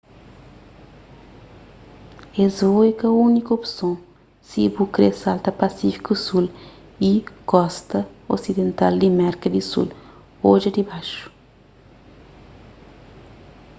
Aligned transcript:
es 2.43 2.55
vôu 2.67 2.79
é 2.89 2.91
ka 2.99 3.07
úniku 3.25 3.51
opson 3.57 3.93
si 4.49 4.61
bu 4.73 4.83
kre 4.93 5.09
salta 5.21 5.49
pasífiku 5.61 6.13
sul 6.25 6.45
y 7.11 7.11
kosta 7.51 7.99
osidental 8.35 8.93
di 9.01 9.07
merka 9.19 9.47
di 9.55 9.61
sul. 9.71 9.89
odja 10.51 10.69
dibaxu 10.77 11.21